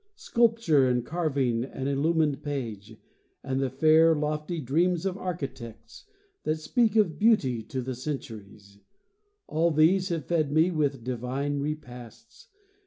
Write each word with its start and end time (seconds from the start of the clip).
Sculpture 0.15 0.87
and 0.87 1.05
carving 1.05 1.63
and 1.63 1.87
illumined 1.87 2.41
page, 2.41 2.97
And 3.43 3.59
the 3.61 3.69
fair, 3.69 4.15
lofty 4.15 4.59
dreams 4.59 5.05
of 5.05 5.15
architects, 5.15 6.05
That 6.41 6.55
speak 6.55 6.95
of 6.95 7.19
beauty 7.19 7.61
to 7.65 7.83
the 7.83 7.93
centuries— 7.93 8.79
All 9.45 9.69
these 9.69 10.09
have 10.09 10.25
fed 10.25 10.51
me 10.51 10.71
with 10.71 11.03
divine 11.03 11.59
repasts. 11.59 12.47